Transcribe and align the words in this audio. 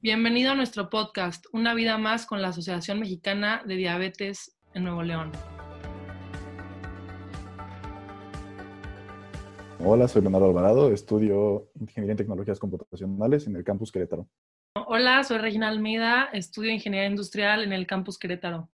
Bienvenido 0.00 0.52
a 0.52 0.54
nuestro 0.54 0.90
podcast, 0.90 1.46
Una 1.52 1.74
vida 1.74 1.98
más 1.98 2.24
con 2.24 2.40
la 2.40 2.50
Asociación 2.50 3.00
Mexicana 3.00 3.64
de 3.66 3.74
Diabetes 3.74 4.56
en 4.72 4.84
Nuevo 4.84 5.02
León. 5.02 5.32
Hola, 9.80 10.06
soy 10.06 10.22
Leonardo 10.22 10.46
Alvarado, 10.46 10.92
estudio 10.92 11.72
Ingeniería 11.80 12.12
en 12.12 12.16
Tecnologías 12.16 12.60
Computacionales 12.60 13.48
en 13.48 13.56
el 13.56 13.64
Campus 13.64 13.90
Querétaro. 13.90 14.28
Hola, 14.86 15.24
soy 15.24 15.38
Regina 15.38 15.66
Almeida, 15.66 16.26
estudio 16.32 16.70
Ingeniería 16.70 17.08
Industrial 17.08 17.64
en 17.64 17.72
el 17.72 17.84
Campus 17.88 18.20
Querétaro. 18.20 18.68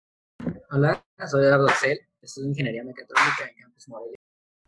Hola, 0.70 1.02
soy 1.27 1.46
Eduardo 1.46 1.68
Cel, 1.80 2.00
estudio 2.20 2.50
Ingeniería 2.50 2.84
Mecatrónica 2.84 3.48
en 3.48 3.62
Campus 3.62 3.88
Morelia. 3.88 4.18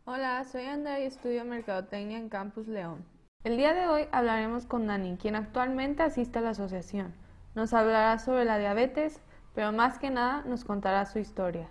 Hola, 0.05 0.43
soy 0.43 0.63
Andrea 0.63 1.01
y 1.01 1.03
estudio 1.03 1.45
Mercadotecnia 1.45 2.17
en 2.17 2.29
Campus 2.29 2.67
León. 2.67 3.16
El 3.47 3.55
día 3.55 3.73
de 3.73 3.87
hoy 3.87 4.07
hablaremos 4.11 4.65
con 4.65 4.87
Nani, 4.87 5.15
quien 5.15 5.37
actualmente 5.37 6.03
asiste 6.03 6.39
a 6.39 6.41
la 6.41 6.49
asociación. 6.49 7.15
Nos 7.55 7.73
hablará 7.73 8.19
sobre 8.19 8.43
la 8.43 8.59
diabetes, 8.59 9.21
pero 9.55 9.71
más 9.71 9.99
que 9.99 10.09
nada 10.09 10.41
nos 10.41 10.65
contará 10.65 11.05
su 11.05 11.19
historia. 11.19 11.69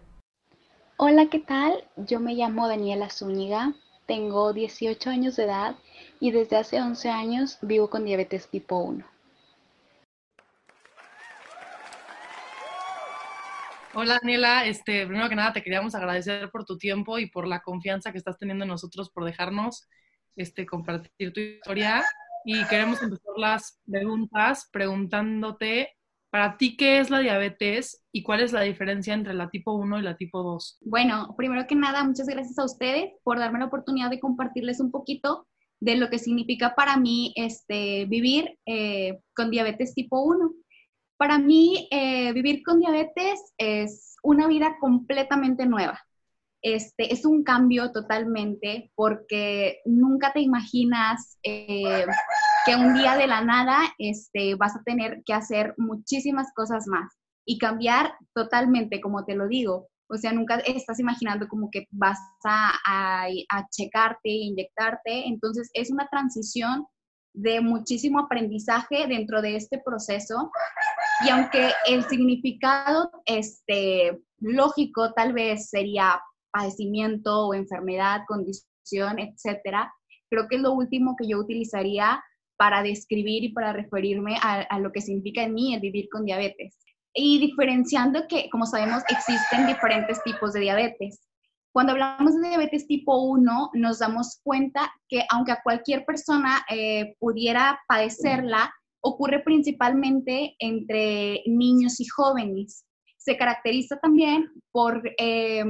Hola, 0.97 1.27
¿qué 1.27 1.39
tal? 1.39 1.85
Yo 1.99 2.19
me 2.19 2.33
llamo 2.33 2.67
Daniela 2.67 3.11
Zúñiga, 3.11 3.75
tengo 4.07 4.55
18 4.55 5.11
años 5.11 5.37
de 5.37 5.45
edad 5.45 5.77
y 6.19 6.31
desde 6.31 6.57
hace 6.57 6.81
11 6.81 7.11
años 7.11 7.59
vivo 7.61 7.91
con 7.91 8.07
diabetes 8.07 8.49
tipo 8.49 8.79
1. 8.79 9.05
Hola 13.93 14.19
Daniela, 14.23 14.65
este, 14.65 15.07
primero 15.07 15.29
que 15.29 15.37
nada 15.37 15.53
te 15.53 15.63
queríamos 15.63 15.95
agradecer 15.95 16.51
por 16.51 16.65
tu 16.65 16.79
tiempo 16.79 17.19
y 17.19 17.27
por 17.27 17.47
la 17.47 17.61
confianza 17.61 18.13
que 18.13 18.19
estás 18.19 18.39
teniendo 18.39 18.65
en 18.65 18.71
nosotros 18.71 19.11
por 19.11 19.25
dejarnos 19.27 19.87
este, 20.37 20.67
compartir 20.67 21.33
tu 21.33 21.41
historia 21.41 22.05
y 22.45 22.65
queremos 22.67 23.03
empezar 23.03 23.33
las 23.37 23.81
preguntas 23.91 24.69
preguntándote, 24.73 25.97
para 26.31 26.57
ti, 26.57 26.77
¿qué 26.77 26.99
es 26.99 27.09
la 27.09 27.21
diabetes 27.21 28.05
y 28.13 28.23
cuál 28.23 28.41
es 28.41 28.53
la 28.53 28.61
diferencia 28.61 29.15
entre 29.15 29.33
la 29.33 29.49
tipo 29.49 29.73
1 29.73 29.99
y 29.99 30.03
la 30.03 30.17
tipo 30.17 30.43
2? 30.43 30.79
Bueno, 30.83 31.35
primero 31.37 31.67
que 31.67 31.75
nada, 31.75 32.05
muchas 32.05 32.27
gracias 32.27 32.59
a 32.59 32.65
ustedes 32.65 33.13
por 33.25 33.39
darme 33.39 33.59
la 33.59 33.67
oportunidad 33.67 34.11
de 34.11 34.21
compartirles 34.21 34.81
un 34.81 34.91
poquito 34.91 35.47
de 35.81 35.97
lo 35.97 36.11
que 36.11 36.19
significa 36.19 36.75
para 36.75 36.97
mí 36.97 37.33
este, 37.37 38.05
vivir 38.07 38.59
eh, 38.67 39.19
con 39.35 39.51
diabetes 39.51 39.95
tipo 39.95 40.23
1. 40.23 40.53
Para 41.17 41.39
mí, 41.39 41.89
eh, 41.91 42.33
vivir 42.33 42.63
con 42.63 42.81
diabetes 42.81 43.55
es 43.57 44.17
una 44.23 44.47
vida 44.47 44.77
completamente 44.81 45.67
nueva. 45.67 46.06
Este, 46.69 47.13
es 47.13 47.25
un 47.25 47.45
cambio 47.45 47.93
totalmente 47.93 48.91
porque 48.97 49.83
nunca 49.85 50.33
te 50.33 50.41
imaginas 50.41 51.39
eh, 51.45 52.05
que 52.67 52.75
un 52.75 52.93
día 52.93 53.17
de 53.17 53.29
la 53.29 53.41
nada 53.41 53.83
este, 53.99 54.57
vas 54.57 54.75
a 54.75 54.83
tener 54.83 55.23
que 55.25 55.33
hacer 55.33 55.75
muchísimas 55.79 56.53
cosas 56.55 56.89
más 56.89 57.13
y 57.45 57.59
cambiar 57.59 58.15
totalmente, 58.35 59.01
como 59.01 59.25
te 59.25 59.37
lo 59.37 59.47
digo. 59.47 59.87
O 60.09 60.17
sea, 60.17 60.33
nunca 60.33 60.57
estás 60.57 60.99
imaginando 60.99 61.47
como 61.47 61.71
que 61.71 61.87
vas 61.93 62.19
a, 62.45 62.73
a, 62.85 63.27
a 63.27 63.69
checarte, 63.71 64.29
inyectarte. 64.29 65.29
Entonces, 65.29 65.71
es 65.73 65.93
una 65.93 66.09
transición 66.09 66.85
de 67.33 67.61
muchísimo 67.61 68.19
aprendizaje 68.19 69.07
dentro 69.07 69.41
de 69.41 69.55
este 69.55 69.81
proceso. 69.87 70.51
Y 71.25 71.31
aunque 71.31 71.71
el 71.87 72.03
significado 72.07 73.13
este, 73.25 74.21
lógico 74.41 75.13
tal 75.13 75.33
vez 75.33 75.71
sería 75.71 76.21
padecimiento 76.57 77.49
o 77.49 77.55
enfermedad, 77.55 78.23
condición, 78.27 79.19
etcétera, 79.19 79.93
creo 80.31 80.49
que 80.49 80.57
es 80.57 80.63
lo 80.63 80.73
último 80.73 81.17
que 81.17 81.29
yo 81.29 81.39
utilizaría 81.39 82.23
para 82.57 82.83
describir 82.83 83.45
y 83.45 83.53
para 83.53 83.73
referirme 83.73 84.37
a, 84.43 84.79
lo 84.79 84.91
que 84.91 85.03
significa 85.03 85.43
en 85.43 85.55
mí 85.55 85.75
el 85.75 85.81
vivir 85.81 86.09
con 86.11 86.25
diabetes. 86.25 86.79
Y 87.15 87.39
diferenciando 87.39 88.27
que, 88.29 88.49
como 88.51 88.67
sabemos, 88.67 89.03
existen 89.09 89.67
diferentes 89.67 90.23
tipos 90.23 90.53
de 90.53 90.61
diabetes. 90.61 91.21
Cuando 91.73 91.93
hablamos 91.93 92.35
de 92.35 92.49
diabetes 92.49 92.87
tipo 92.87 93.19
1, 93.25 93.71
nos 93.75 93.99
damos 93.99 94.41
cuenta 94.43 94.91
que 95.09 95.25
aunque 95.31 95.53
a 95.53 95.63
cualquier 95.63 96.07
persona 96.07 96.65
eh, 96.71 97.15
pudiera 97.19 97.79
padecerla, 97.87 98.73
ocurre 99.03 99.43
principalmente 99.43 100.57
entre 100.59 101.43
niños 101.47 102.01
y 102.01 102.07
jóvenes. 102.07 102.85
Se 103.19 103.37
caracteriza 103.37 103.99
también 103.99 104.51
por 104.73 105.03
eh, 105.19 105.65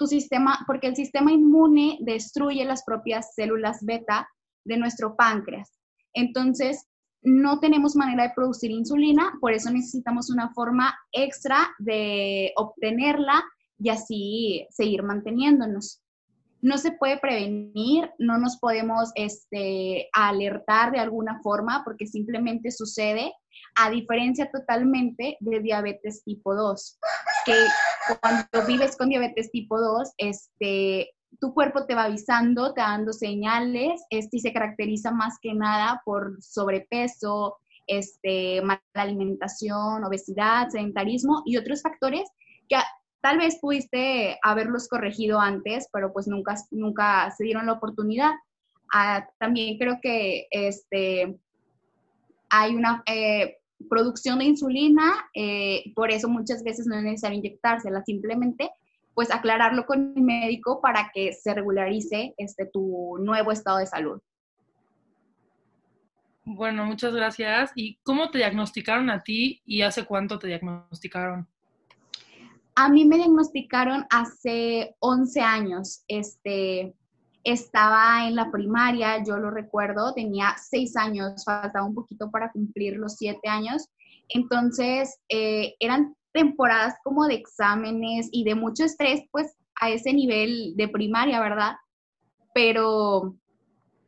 tu 0.00 0.06
sistema, 0.06 0.64
porque 0.66 0.86
el 0.86 0.96
sistema 0.96 1.30
inmune 1.30 1.98
destruye 2.00 2.64
las 2.64 2.84
propias 2.84 3.34
células 3.34 3.84
beta 3.84 4.26
de 4.64 4.78
nuestro 4.78 5.14
páncreas. 5.14 5.78
Entonces, 6.14 6.88
no 7.22 7.60
tenemos 7.60 7.96
manera 7.96 8.22
de 8.22 8.32
producir 8.34 8.70
insulina, 8.70 9.34
por 9.42 9.52
eso 9.52 9.70
necesitamos 9.70 10.30
una 10.30 10.54
forma 10.54 10.98
extra 11.12 11.68
de 11.78 12.50
obtenerla 12.56 13.44
y 13.78 13.90
así 13.90 14.66
seguir 14.70 15.02
manteniéndonos. 15.02 16.02
No 16.62 16.78
se 16.78 16.92
puede 16.92 17.18
prevenir, 17.18 18.10
no 18.18 18.38
nos 18.38 18.56
podemos 18.56 19.10
este, 19.16 20.08
alertar 20.14 20.92
de 20.92 20.98
alguna 20.98 21.40
forma 21.42 21.82
porque 21.84 22.06
simplemente 22.06 22.70
sucede, 22.70 23.34
a 23.76 23.90
diferencia 23.90 24.50
totalmente 24.50 25.36
de 25.40 25.60
diabetes 25.60 26.24
tipo 26.24 26.54
2, 26.54 26.98
que 27.44 27.54
cuando 28.20 28.66
vives 28.66 28.96
con 28.96 29.08
diabetes 29.08 29.50
tipo 29.50 29.80
2, 29.80 30.12
este, 30.18 31.10
tu 31.40 31.54
cuerpo 31.54 31.86
te 31.86 31.94
va 31.94 32.04
avisando, 32.04 32.74
te 32.74 32.80
va 32.80 32.88
dando 32.88 33.12
señales, 33.12 34.02
este, 34.10 34.38
y 34.38 34.40
se 34.40 34.52
caracteriza 34.52 35.10
más 35.10 35.38
que 35.40 35.54
nada 35.54 36.02
por 36.04 36.42
sobrepeso, 36.42 37.58
este, 37.86 38.62
mala 38.62 38.80
alimentación, 38.94 40.04
obesidad, 40.04 40.68
sedentarismo 40.68 41.42
y 41.44 41.56
otros 41.56 41.82
factores 41.82 42.28
que 42.68 42.76
tal 43.20 43.38
vez 43.38 43.58
pudiste 43.60 44.38
haberlos 44.42 44.88
corregido 44.88 45.40
antes, 45.40 45.88
pero 45.92 46.12
pues 46.12 46.26
nunca, 46.26 46.54
nunca 46.70 47.30
se 47.36 47.44
dieron 47.44 47.66
la 47.66 47.72
oportunidad. 47.72 48.32
Ah, 48.92 49.28
también 49.38 49.78
creo 49.78 49.98
que 50.00 50.46
este, 50.50 51.36
hay 52.48 52.74
una, 52.74 53.02
eh, 53.06 53.59
producción 53.88 54.38
de 54.38 54.46
insulina, 54.46 55.30
eh, 55.34 55.92
por 55.94 56.10
eso 56.10 56.28
muchas 56.28 56.62
veces 56.62 56.86
no 56.86 56.96
es 56.96 57.02
necesario 57.02 57.38
inyectársela, 57.38 58.02
simplemente 58.04 58.70
pues 59.14 59.30
aclararlo 59.30 59.86
con 59.86 60.12
el 60.16 60.22
médico 60.22 60.80
para 60.80 61.10
que 61.12 61.32
se 61.32 61.52
regularice 61.52 62.34
este, 62.38 62.66
tu 62.66 63.18
nuevo 63.20 63.52
estado 63.52 63.78
de 63.78 63.86
salud. 63.86 64.20
Bueno, 66.44 66.84
muchas 66.84 67.14
gracias. 67.14 67.70
¿Y 67.74 67.98
cómo 68.02 68.30
te 68.30 68.38
diagnosticaron 68.38 69.10
a 69.10 69.22
ti 69.22 69.62
y 69.66 69.82
hace 69.82 70.04
cuánto 70.04 70.38
te 70.38 70.48
diagnosticaron? 70.48 71.46
A 72.74 72.88
mí 72.88 73.04
me 73.04 73.16
diagnosticaron 73.16 74.06
hace 74.10 74.96
11 75.00 75.40
años. 75.40 76.02
Este, 76.08 76.94
estaba 77.44 78.26
en 78.26 78.34
la 78.34 78.50
primaria, 78.50 79.22
yo 79.24 79.38
lo 79.38 79.50
recuerdo, 79.50 80.12
tenía 80.14 80.54
seis 80.58 80.96
años, 80.96 81.44
faltaba 81.44 81.86
un 81.86 81.94
poquito 81.94 82.30
para 82.30 82.52
cumplir 82.52 82.96
los 82.96 83.16
siete 83.16 83.48
años. 83.48 83.88
Entonces, 84.28 85.18
eh, 85.28 85.74
eran 85.80 86.14
temporadas 86.32 86.94
como 87.02 87.26
de 87.26 87.34
exámenes 87.34 88.28
y 88.30 88.44
de 88.44 88.54
mucho 88.54 88.84
estrés, 88.84 89.22
pues 89.32 89.56
a 89.80 89.90
ese 89.90 90.12
nivel 90.12 90.74
de 90.76 90.88
primaria, 90.88 91.40
¿verdad? 91.40 91.76
Pero 92.54 93.36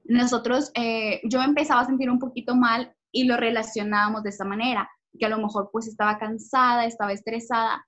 nosotros, 0.04 0.71
eh, 0.75 1.21
yo 1.25 1.41
empezaba 1.42 1.81
a 1.81 1.87
sentir 1.87 2.10
un 2.10 2.19
poquito 2.19 2.54
mal 2.54 2.94
y 3.10 3.25
lo 3.25 3.37
relacionábamos 3.37 4.22
de 4.22 4.31
esa 4.31 4.44
manera, 4.44 4.88
que 5.19 5.26
a 5.26 5.28
lo 5.28 5.38
mejor 5.38 5.71
pues 5.72 5.87
estaba 5.87 6.19
cansada, 6.19 6.84
estaba 6.84 7.12
estresada, 7.12 7.84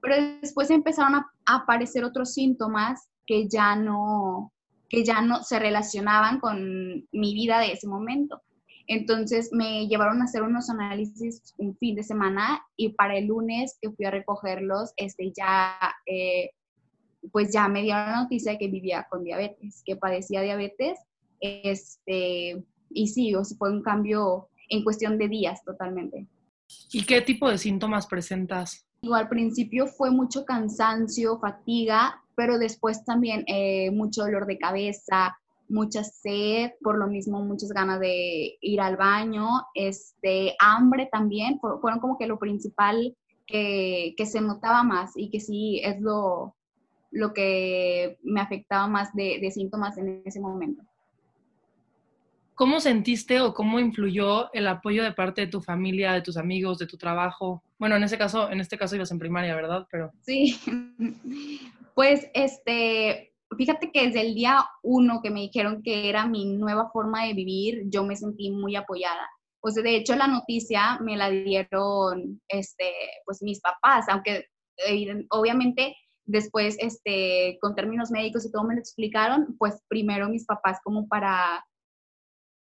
pero 0.00 0.16
después 0.40 0.70
empezaron 0.70 1.16
a 1.16 1.30
aparecer 1.46 2.04
otros 2.04 2.34
síntomas 2.34 3.08
que 3.26 3.48
ya 3.48 3.76
no, 3.76 4.52
que 4.88 5.04
ya 5.04 5.20
no 5.20 5.42
se 5.42 5.58
relacionaban 5.58 6.40
con 6.40 7.06
mi 7.12 7.34
vida 7.34 7.60
de 7.60 7.72
ese 7.72 7.86
momento. 7.86 8.42
Entonces 8.86 9.50
me 9.52 9.86
llevaron 9.86 10.22
a 10.22 10.24
hacer 10.24 10.42
unos 10.42 10.70
análisis 10.70 11.54
un 11.58 11.76
fin 11.76 11.94
de 11.94 12.02
semana 12.02 12.62
y 12.74 12.90
para 12.90 13.18
el 13.18 13.26
lunes 13.26 13.78
que 13.82 13.90
fui 13.90 14.06
a 14.06 14.10
recogerlos, 14.10 14.94
este, 14.96 15.30
ya, 15.36 15.76
eh, 16.06 16.50
pues 17.30 17.52
ya 17.52 17.68
me 17.68 17.82
dieron 17.82 18.06
la 18.06 18.22
noticia 18.22 18.52
de 18.52 18.58
que 18.58 18.68
vivía 18.68 19.06
con 19.10 19.24
diabetes, 19.24 19.82
que 19.84 19.96
padecía 19.96 20.40
diabetes. 20.40 20.98
Este, 21.40 22.64
y 22.88 23.08
sí, 23.08 23.34
o 23.34 23.44
fue 23.44 23.70
un 23.70 23.82
cambio 23.82 24.48
en 24.70 24.82
cuestión 24.84 25.18
de 25.18 25.28
días 25.28 25.62
totalmente. 25.64 26.26
¿Y 26.90 27.04
qué 27.04 27.20
tipo 27.20 27.50
de 27.50 27.58
síntomas 27.58 28.06
presentas? 28.06 28.84
al 29.14 29.28
principio 29.28 29.86
fue 29.86 30.10
mucho 30.10 30.44
cansancio, 30.44 31.38
fatiga, 31.38 32.20
pero 32.38 32.56
después 32.56 33.04
también 33.04 33.42
eh, 33.48 33.90
mucho 33.90 34.22
dolor 34.22 34.46
de 34.46 34.58
cabeza, 34.58 35.36
mucha 35.68 36.04
sed, 36.04 36.70
por 36.80 36.96
lo 36.96 37.08
mismo 37.08 37.42
muchas 37.42 37.70
ganas 37.70 37.98
de 37.98 38.56
ir 38.60 38.80
al 38.80 38.96
baño, 38.96 39.48
este, 39.74 40.54
hambre 40.60 41.08
también, 41.10 41.58
fueron 41.58 41.98
como 41.98 42.16
que 42.16 42.28
lo 42.28 42.38
principal 42.38 43.16
que, 43.44 44.14
se 44.24 44.40
notaba 44.40 44.84
más 44.84 45.10
y 45.16 45.30
que 45.30 45.40
sí 45.40 45.80
es 45.82 46.00
lo, 46.00 46.54
lo 47.10 47.34
que 47.34 48.18
me 48.22 48.40
afectaba 48.40 48.86
más 48.86 49.12
de, 49.14 49.40
de 49.40 49.50
síntomas 49.50 49.98
en 49.98 50.22
ese 50.24 50.38
momento. 50.38 50.84
¿cómo 52.58 52.80
sentiste 52.80 53.40
o 53.40 53.54
cómo 53.54 53.78
influyó 53.78 54.52
el 54.52 54.66
apoyo 54.66 55.04
de 55.04 55.12
parte 55.12 55.42
de 55.42 55.46
tu 55.46 55.60
familia, 55.60 56.12
de 56.12 56.22
tus 56.22 56.36
amigos, 56.36 56.78
de 56.78 56.88
tu 56.88 56.96
trabajo? 56.96 57.62
Bueno, 57.78 57.94
en 57.94 58.02
ese 58.02 58.18
caso, 58.18 58.50
en 58.50 58.60
este 58.60 58.76
caso 58.76 58.96
ibas 58.96 59.12
en 59.12 59.20
primaria, 59.20 59.54
¿verdad? 59.54 59.86
Pero 59.92 60.10
Sí, 60.22 60.58
pues 61.98 62.30
este, 62.32 63.34
fíjate 63.56 63.90
que 63.90 64.06
desde 64.06 64.20
el 64.20 64.36
día 64.36 64.64
uno 64.84 65.20
que 65.20 65.32
me 65.32 65.40
dijeron 65.40 65.82
que 65.82 66.08
era 66.08 66.28
mi 66.28 66.44
nueva 66.44 66.90
forma 66.92 67.24
de 67.24 67.34
vivir, 67.34 67.82
yo 67.86 68.04
me 68.04 68.14
sentí 68.14 68.52
muy 68.52 68.76
apoyada. 68.76 69.28
O 69.60 69.68
sea, 69.68 69.82
de 69.82 69.96
hecho 69.96 70.14
la 70.14 70.28
noticia 70.28 71.00
me 71.00 71.16
la 71.16 71.28
dieron, 71.28 72.40
este, 72.46 72.84
pues 73.24 73.42
mis 73.42 73.60
papás, 73.60 74.08
aunque 74.10 74.46
eh, 74.86 75.26
obviamente 75.30 75.96
después, 76.24 76.76
este, 76.78 77.58
con 77.60 77.74
términos 77.74 78.12
médicos 78.12 78.46
y 78.46 78.52
todo 78.52 78.62
me 78.62 78.74
lo 78.74 78.80
explicaron, 78.80 79.56
pues 79.58 79.82
primero 79.88 80.28
mis 80.28 80.46
papás 80.46 80.78
como 80.84 81.08
para, 81.08 81.66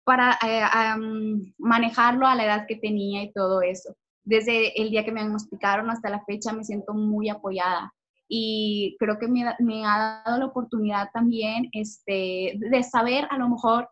para 0.06 0.40
am, 0.42 1.54
manejarlo 1.60 2.26
a 2.26 2.34
la 2.34 2.46
edad 2.46 2.66
que 2.68 2.78
tenía 2.78 3.22
y 3.22 3.32
todo 3.32 3.62
eso. 3.62 3.96
Desde 4.24 4.82
el 4.82 4.90
día 4.90 5.06
que 5.06 5.12
me 5.12 5.22
diagnosticaron 5.22 5.92
hasta 5.92 6.10
la 6.10 6.26
fecha 6.26 6.52
me 6.52 6.64
siento 6.64 6.96
muy 6.96 7.30
apoyada 7.30 7.94
y 8.30 8.96
creo 9.00 9.18
que 9.18 9.28
me, 9.28 9.44
me 9.60 9.86
ha 9.86 10.22
dado 10.24 10.38
la 10.38 10.46
oportunidad 10.46 11.10
también 11.12 11.68
este, 11.74 12.54
de 12.58 12.84
saber 12.84 13.28
a 13.32 13.38
lo 13.38 13.50
mejor 13.50 13.90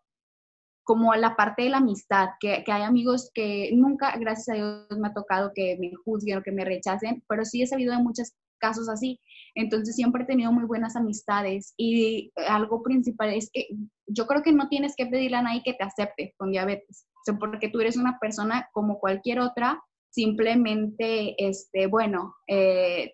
como 0.84 1.14
la 1.16 1.36
parte 1.36 1.64
de 1.64 1.70
la 1.70 1.80
amistad, 1.80 2.30
que, 2.40 2.64
que 2.64 2.72
hay 2.72 2.84
amigos 2.84 3.30
que 3.34 3.72
nunca, 3.74 4.16
gracias 4.18 4.50
a 4.50 4.54
Dios, 4.54 4.88
me 4.98 5.10
ha 5.10 5.14
tocado 5.14 5.52
que 5.54 5.76
me 5.82 5.92
juzguen 6.06 6.38
o 6.38 6.44
que 6.44 6.54
me 6.54 6.64
rechacen, 6.64 7.24
pero 7.28 7.44
sí 7.44 7.62
he 7.62 7.68
sabido 7.68 7.94
de 7.94 8.02
muchos 8.02 8.32
casos 8.58 8.88
así. 8.88 9.20
Entonces 9.56 9.96
siempre 9.96 10.24
he 10.24 10.28
tenido 10.28 10.52
muy 10.52 10.66
buenas 10.66 10.96
amistades 10.96 11.74
y 11.78 12.32
algo 12.48 12.84
principal 12.84 13.34
es 13.34 13.50
que 13.52 13.68
yo 14.06 14.28
creo 14.28 14.44
que 14.44 14.54
no 14.54 14.70
tienes 14.70 14.96
que 14.96 15.08
pedirle 15.08 15.38
a 15.38 15.42
nadie 15.42 15.64
que 15.66 15.74
te 15.74 15.84
acepte 15.84 16.34
con 16.38 16.52
diabetes, 16.52 17.08
o 17.16 17.20
sea, 17.26 17.38
porque 17.38 17.70
tú 17.70 17.82
eres 17.82 17.98
una 17.98 18.18
persona 18.20 18.70
como 18.72 19.00
cualquier 19.00 19.40
otra, 19.40 19.84
simplemente, 20.10 21.36
este, 21.44 21.88
bueno, 21.88 22.34
eh, 22.48 23.14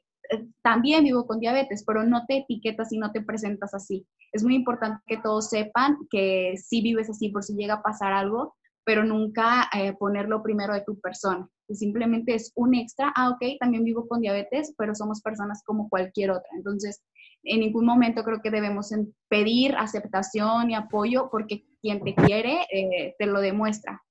también 0.61 1.03
vivo 1.03 1.25
con 1.27 1.39
diabetes, 1.39 1.83
pero 1.85 2.03
no 2.03 2.25
te 2.27 2.37
etiquetas 2.37 2.91
y 2.91 2.97
no 2.97 3.11
te 3.11 3.21
presentas 3.21 3.73
así. 3.73 4.05
Es 4.31 4.43
muy 4.43 4.55
importante 4.55 5.03
que 5.07 5.17
todos 5.17 5.49
sepan 5.49 5.97
que 6.09 6.55
sí 6.57 6.81
vives 6.81 7.09
así 7.09 7.29
por 7.29 7.43
si 7.43 7.55
llega 7.55 7.75
a 7.75 7.83
pasar 7.83 8.13
algo, 8.13 8.55
pero 8.85 9.03
nunca 9.03 9.69
eh, 9.73 9.93
ponerlo 9.93 10.43
primero 10.43 10.73
de 10.73 10.81
tu 10.81 10.99
persona. 10.99 11.47
Que 11.67 11.75
simplemente 11.75 12.35
es 12.35 12.51
un 12.55 12.75
extra, 12.75 13.13
ah, 13.15 13.29
ok, 13.29 13.57
también 13.59 13.83
vivo 13.83 14.07
con 14.07 14.21
diabetes, 14.21 14.73
pero 14.77 14.95
somos 14.95 15.21
personas 15.21 15.61
como 15.65 15.87
cualquier 15.89 16.31
otra. 16.31 16.49
Entonces, 16.55 17.01
en 17.43 17.59
ningún 17.59 17.85
momento 17.85 18.23
creo 18.23 18.41
que 18.41 18.51
debemos 18.51 18.91
pedir 19.29 19.75
aceptación 19.75 20.71
y 20.71 20.75
apoyo 20.75 21.29
porque 21.29 21.65
quien 21.81 22.03
te 22.03 22.15
quiere 22.15 22.65
eh, 22.71 23.15
te 23.17 23.25
lo 23.25 23.41
demuestra. 23.41 24.01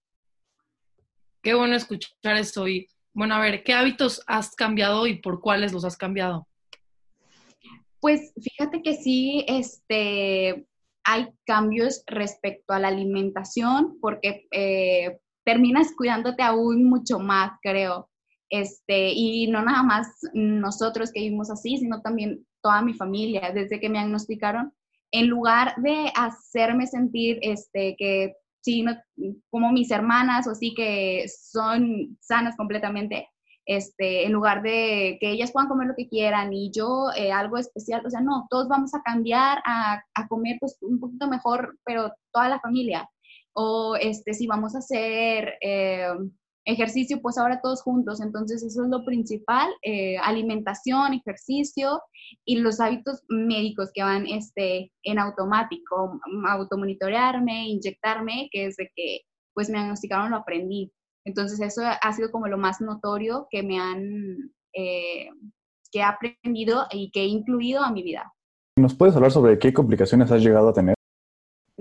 qué 1.43 1.55
bueno 1.55 1.75
escuchar 1.75 2.37
esto. 2.37 2.69
Y 2.69 2.89
bueno, 3.15 3.35
a 3.35 3.41
ver, 3.41 3.63
¿qué 3.63 3.75
hábitos 3.75 4.23
has 4.27 4.55
cambiado 4.55 5.07
y 5.07 5.21
por 5.21 5.41
cuáles 5.41 5.73
los 5.73 5.85
has 5.85 5.97
cambiado? 5.97 6.47
Pues 8.01 8.33
fíjate 8.41 8.83
que 8.83 8.95
sí, 8.95 9.45
este, 9.47 10.67
hay 11.05 11.29
cambios 11.45 12.03
respecto 12.07 12.73
a 12.73 12.81
la 12.81 12.89
alimentación 12.89 13.99
porque 14.01 14.47
eh, 14.51 15.21
terminas 15.45 15.93
cuidándote 15.97 16.43
aún 16.43 16.85
mucho 16.85 17.19
más, 17.19 17.53
creo. 17.63 18.09
Este, 18.51 19.13
y 19.15 19.47
no 19.47 19.63
nada 19.63 19.83
más 19.83 20.09
nosotros 20.35 21.11
que 21.11 21.21
vivimos 21.21 21.51
así, 21.51 21.79
sino 21.79 22.03
también 22.03 22.47
toda 22.61 22.83
mi 22.83 22.93
familia. 22.93 23.53
Desde 23.53 23.81
que 23.81 23.89
me 23.89 23.99
diagnosticaron, 23.99 24.73
en 25.11 25.29
lugar 25.29 25.75
de 25.77 26.11
hacerme 26.15 26.87
sentir 26.87 27.39
este, 27.43 27.95
que 27.97 28.35
sí, 28.63 28.83
no, 28.83 28.97
como 29.51 29.73
mis 29.73 29.91
hermanas 29.91 30.47
o 30.47 30.53
así 30.53 30.75
que 30.75 31.27
son 31.29 32.17
sanas 32.21 32.57
completamente, 32.57 33.29
este, 33.67 34.27
en 34.27 34.33
lugar 34.33 34.63
de 34.63 35.19
que 35.21 35.31
ellas 35.31 35.53
puedan 35.53 35.69
comer 35.69 35.89
lo 35.89 35.95
que 35.97 36.09
quieran 36.09 36.53
y 36.53 36.71
yo 36.73 37.09
eh, 37.17 37.31
algo 37.31 37.59
especial, 37.59 38.05
o 38.05 38.11
sea, 38.11 38.21
no, 38.21 38.47
todos 38.51 38.69
vamos 38.69 38.95
a 38.95 39.03
cambiar 39.03 39.59
a, 39.65 40.03
a, 40.15 40.29
comer 40.29 40.57
pues 40.59 40.79
un 40.81 40.99
poquito 40.99 41.29
mejor, 41.29 41.79
pero 41.85 42.13
toda 42.33 42.49
la 42.49 42.61
familia. 42.61 43.09
O 43.55 43.97
este, 43.97 44.35
si 44.35 44.47
vamos 44.47 44.75
a 44.75 44.79
hacer 44.79 45.55
eh, 45.61 46.09
ejercicio, 46.65 47.21
pues 47.21 47.39
ahora 47.39 47.61
todos 47.61 47.83
juntos. 47.83 48.21
Entonces, 48.21 48.63
eso 48.63 48.85
es 48.85 48.89
lo 48.89 49.05
principal, 49.05 49.71
eh, 49.83 50.17
alimentación, 50.19 51.15
ejercicio 51.15 52.01
y 52.45 52.57
los 52.57 52.81
hábitos 52.81 53.23
médicos 53.29 53.91
que 53.93 54.03
van 54.03 54.27
este, 54.27 54.93
en 55.03 55.19
automático, 55.19 56.21
automonitorearme, 56.47 57.69
inyectarme, 57.69 58.49
que 58.53 58.67
desde 58.67 58.91
que 58.95 59.21
pues 59.55 59.69
me 59.69 59.79
diagnosticaron 59.79 60.31
lo 60.31 60.39
aprendí. 60.39 60.93
Entonces 61.25 61.61
eso 61.61 61.83
ha 61.85 62.13
sido 62.13 62.31
como 62.31 62.49
lo 62.49 62.59
más 62.59 62.81
notorio 62.81 63.47
que 63.51 63.63
me 63.63 63.79
han, 63.79 64.53
eh, 64.73 65.29
que 65.93 65.99
he 65.99 66.03
aprendido 66.03 66.87
y 66.91 67.11
que 67.11 67.23
he 67.23 67.27
incluido 67.27 67.83
a 67.83 67.93
mi 67.93 68.03
vida. 68.03 68.33
¿Nos 68.79 68.95
puedes 68.95 69.15
hablar 69.15 69.31
sobre 69.31 69.59
qué 69.59 69.73
complicaciones 69.73 70.33
has 70.33 70.43
llegado 70.43 70.71
a 70.71 70.73
tener? 70.73 70.95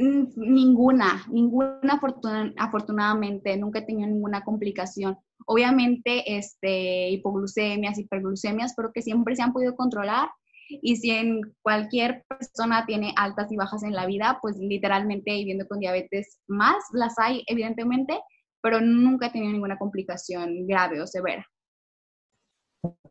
Ninguna, 0.01 1.25
ninguna 1.29 1.93
afortun 1.93 2.53
afortunadamente, 2.57 3.55
nunca 3.57 3.79
he 3.79 3.85
tenido 3.85 4.09
ninguna 4.09 4.43
complicación. 4.43 5.17
Obviamente, 5.45 6.37
este, 6.37 7.09
hipoglucemias, 7.09 7.99
hiperglucemias, 7.99 8.73
pero 8.75 8.91
que 8.91 9.01
siempre 9.01 9.35
se 9.35 9.43
han 9.43 9.53
podido 9.53 9.75
controlar. 9.75 10.29
Y 10.69 10.95
si 10.95 11.11
en 11.11 11.41
cualquier 11.61 12.23
persona 12.27 12.85
tiene 12.85 13.13
altas 13.17 13.51
y 13.51 13.57
bajas 13.57 13.83
en 13.83 13.93
la 13.93 14.05
vida, 14.05 14.39
pues 14.41 14.57
literalmente 14.57 15.31
viviendo 15.31 15.67
con 15.67 15.79
diabetes 15.79 16.39
más, 16.47 16.83
las 16.93 17.19
hay 17.19 17.43
evidentemente, 17.47 18.19
pero 18.61 18.79
nunca 18.79 19.27
he 19.27 19.31
tenido 19.31 19.51
ninguna 19.51 19.77
complicación 19.77 20.65
grave 20.65 21.01
o 21.01 21.07
severa. 21.07 21.45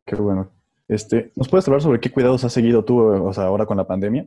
Qué 0.06 0.16
bueno. 0.16 0.50
Este, 0.88 1.30
¿Nos 1.36 1.48
puedes 1.48 1.68
hablar 1.68 1.82
sobre 1.82 2.00
qué 2.00 2.10
cuidados 2.10 2.42
has 2.42 2.52
seguido 2.52 2.84
tú 2.84 3.00
ahora 3.00 3.66
con 3.66 3.76
la 3.76 3.86
pandemia? 3.86 4.26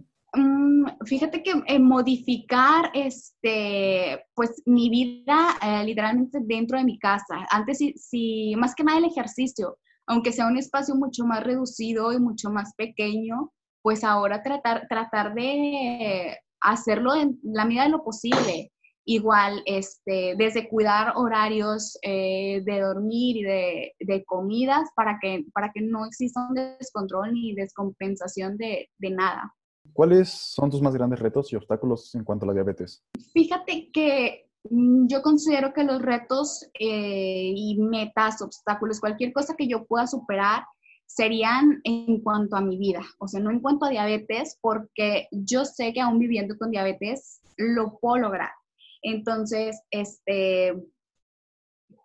Fíjate 1.05 1.43
que 1.43 1.53
eh, 1.67 1.79
modificar 1.79 2.91
este, 2.93 4.25
pues 4.33 4.61
mi 4.65 4.89
vida 4.89 5.57
eh, 5.61 5.83
literalmente 5.83 6.39
dentro 6.41 6.77
de 6.77 6.83
mi 6.83 6.99
casa. 6.99 7.45
Antes 7.49 7.79
sí, 7.95 8.53
más 8.57 8.75
que 8.75 8.83
nada 8.83 8.99
el 8.99 9.05
ejercicio, 9.05 9.77
aunque 10.07 10.31
sea 10.31 10.47
un 10.47 10.57
espacio 10.57 10.95
mucho 10.95 11.25
más 11.25 11.43
reducido 11.43 12.11
y 12.13 12.19
mucho 12.19 12.49
más 12.49 12.73
pequeño, 12.75 13.51
pues 13.81 14.03
ahora 14.03 14.43
tratar, 14.43 14.87
tratar 14.87 15.33
de 15.33 16.37
hacerlo 16.61 17.15
en 17.15 17.39
la 17.43 17.65
medida 17.65 17.83
de 17.83 17.89
lo 17.89 18.03
posible. 18.03 18.71
Igual, 19.05 19.61
este, 19.65 20.35
desde 20.37 20.69
cuidar 20.69 21.13
horarios 21.17 21.97
eh, 22.03 22.61
de 22.63 22.79
dormir 22.79 23.35
y 23.35 23.43
de, 23.43 23.93
de, 23.99 24.23
comidas 24.23 24.87
para 24.95 25.19
que, 25.21 25.43
para 25.53 25.73
que 25.73 25.81
no 25.81 26.05
exista 26.05 26.47
un 26.47 26.55
descontrol 26.55 27.33
ni 27.33 27.53
descompensación 27.53 28.55
de, 28.55 28.89
de 28.97 29.09
nada. 29.09 29.53
¿Cuáles 29.91 30.29
son 30.29 30.69
tus 30.69 30.81
más 30.81 30.93
grandes 30.93 31.19
retos 31.19 31.51
y 31.51 31.55
obstáculos 31.55 32.15
en 32.15 32.23
cuanto 32.23 32.45
a 32.45 32.47
la 32.47 32.53
diabetes? 32.53 33.03
Fíjate 33.33 33.89
que 33.91 34.49
mm, 34.69 35.07
yo 35.07 35.21
considero 35.21 35.73
que 35.73 35.83
los 35.83 36.01
retos 36.01 36.65
eh, 36.79 37.53
y 37.55 37.77
metas, 37.79 38.41
obstáculos, 38.41 38.99
cualquier 38.99 39.33
cosa 39.33 39.55
que 39.55 39.67
yo 39.67 39.85
pueda 39.85 40.07
superar, 40.07 40.63
serían 41.05 41.81
en 41.83 42.21
cuanto 42.21 42.55
a 42.55 42.61
mi 42.61 42.77
vida, 42.77 43.01
o 43.19 43.27
sea, 43.27 43.39
no 43.39 43.51
en 43.51 43.59
cuanto 43.59 43.85
a 43.85 43.89
diabetes, 43.89 44.57
porque 44.61 45.27
yo 45.31 45.63
sé 45.65 45.93
que 45.93 46.01
aún 46.01 46.17
viviendo 46.17 46.57
con 46.57 46.71
diabetes 46.71 47.39
lo 47.57 47.99
puedo 47.99 48.17
lograr. 48.17 48.49
Entonces, 49.03 49.81
este, 49.91 50.73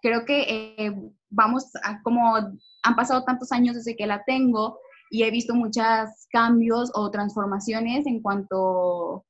creo 0.03 0.25
que 0.27 0.75
eh, 0.77 0.95
vamos 1.31 1.71
a, 1.83 2.03
como 2.03 2.37
han 2.37 2.97
pasado 2.97 3.25
tantos 3.25 3.53
años 3.53 3.77
desde 3.77 3.97
que 3.97 4.07
la 4.07 4.25
tengo 4.25 4.79
y 5.11 5.23
he 5.23 5.31
visto 5.31 5.55
muchos 5.55 5.85
cambios 6.31 6.91
o 6.95 7.11
transformaciones 7.11 8.07
en 8.07 8.21
cuanto 8.21 9.25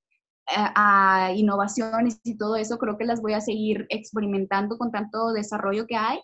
a, 0.46 1.26
a 1.26 1.32
innovaciones 1.32 2.20
y 2.24 2.36
todo 2.36 2.56
eso, 2.56 2.78
creo 2.78 2.96
que 2.96 3.04
las 3.04 3.20
voy 3.20 3.34
a 3.34 3.40
seguir 3.40 3.86
experimentando 3.90 4.78
con 4.78 4.90
tanto 4.90 5.32
desarrollo 5.32 5.86
que 5.86 5.96
hay, 5.96 6.20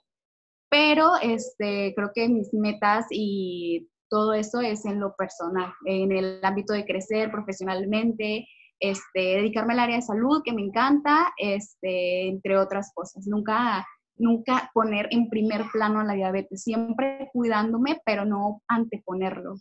pero 0.71 1.13
este, 1.23 1.95
creo 1.95 2.11
que 2.15 2.29
mis 2.29 2.53
metas 2.53 3.07
y 3.11 3.89
todo 4.11 4.33
eso 4.33 4.61
es 4.61 4.85
en 4.85 5.01
lo 5.01 5.15
personal, 5.17 5.73
en 5.87 6.13
el 6.13 6.41
ámbito 6.43 6.73
de 6.73 6.85
crecer 6.85 7.31
profesionalmente, 7.31 8.47
este, 8.81 9.21
dedicarme 9.21 9.73
al 9.75 9.81
área 9.81 9.97
de 9.97 10.03
salud, 10.03 10.43
que 10.45 10.53
me 10.53 10.63
encanta, 10.63 11.33
este, 11.37 12.29
entre 12.29 12.59
otras 12.59 12.93
cosas. 12.95 13.27
Nunca, 13.27 13.87
nunca 14.17 14.71
poner 14.73 15.09
en 15.11 15.29
primer 15.29 15.65
plano 15.73 16.03
la 16.03 16.15
diabetes, 16.15 16.63
siempre 16.63 17.31
cuidándome, 17.33 18.01
pero 18.05 18.25
no 18.25 18.63
anteponerlo. 18.69 19.55